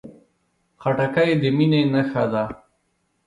[0.81, 2.43] خټکی د مینې نښه ده.